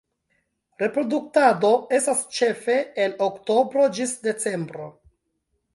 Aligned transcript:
Reproduktado 0.83 1.71
estas 1.99 2.25
ĉefe 2.39 2.81
el 3.05 3.15
Oktobro 3.29 3.87
ĝis 3.99 4.17
Decembro. 4.27 4.95